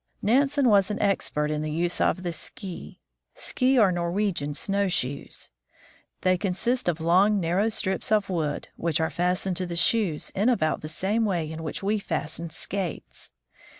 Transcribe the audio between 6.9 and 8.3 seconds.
long, narrow strips of